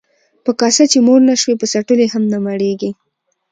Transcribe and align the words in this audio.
ـ 0.23 0.43
په 0.45 0.51
کاسه 0.59 0.83
چې 0.91 0.97
موړ 1.07 1.19
نشوې، 1.29 1.53
په 1.61 1.65
څټلو 1.71 2.01
يې 2.03 2.09
هم 2.13 2.23
نه 2.31 2.37
مړېږې. 2.45 2.91